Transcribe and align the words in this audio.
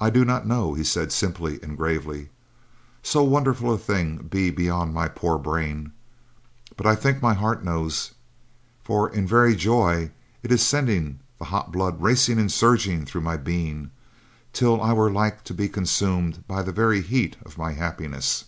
"I 0.00 0.08
do 0.08 0.24
not 0.24 0.46
know," 0.46 0.74
he 0.74 0.84
said 0.84 1.10
simply 1.10 1.60
and 1.64 1.76
gravely. 1.76 2.28
"So 3.02 3.24
wonderful 3.24 3.72
a 3.72 3.76
thing 3.76 4.18
be 4.30 4.50
beyond 4.50 4.94
my 4.94 5.08
poor 5.08 5.36
brain; 5.36 5.90
but 6.76 6.86
I 6.86 6.94
think 6.94 7.20
my 7.20 7.34
heart 7.34 7.64
knows, 7.64 8.12
for 8.84 9.10
in 9.10 9.26
very 9.26 9.56
joy, 9.56 10.12
it 10.44 10.52
is 10.52 10.62
sending 10.64 11.18
the 11.40 11.46
hot 11.46 11.72
blood 11.72 12.00
racing 12.02 12.38
and 12.38 12.52
surging 12.52 13.04
through 13.04 13.22
my 13.22 13.36
being 13.36 13.90
till 14.52 14.80
I 14.80 14.92
were 14.92 15.10
like 15.10 15.42
to 15.46 15.54
be 15.54 15.68
consumed 15.68 16.44
for 16.46 16.62
the 16.62 16.70
very 16.70 17.00
heat 17.00 17.36
of 17.44 17.58
my 17.58 17.72
happiness." 17.72 18.44